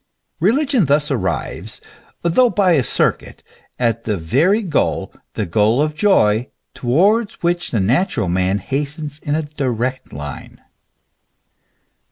[0.39, 1.79] Religion thus arrives,
[2.23, 3.43] though by a circuit,
[3.77, 9.35] at the very goal, the goal of joy, towards which the natural man hastens in
[9.35, 10.59] a direct line.